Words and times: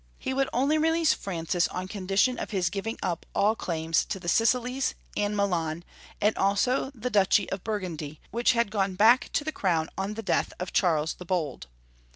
He 0.17 0.33
would 0.33 0.49
only 0.51 0.79
release 0.79 1.13
Francis 1.13 1.67
on 1.67 1.87
condition 1.87 2.39
of 2.39 2.49
his 2.49 2.71
giving 2.71 2.97
up 3.03 3.23
all 3.35 3.55
clauns 3.55 4.03
to 4.05 4.19
the 4.19 4.27
Sicilies 4.27 4.95
and 5.15 5.37
Milan, 5.37 5.83
and 6.19 6.35
also 6.39 6.89
the 6.95 7.11
duchy 7.11 7.47
of 7.51 7.63
Burgundy, 7.63 8.19
which 8.31 8.53
had 8.53 8.71
gone 8.71 8.95
back 8.95 9.29
to 9.33 9.43
the 9.43 9.51
crown 9.51 9.91
on 9.99 10.15
the 10.15 10.23
death 10.23 10.53
of 10.59 10.73
Charles 10.73 11.13
the 11.13 11.25
Bold. 11.25 11.67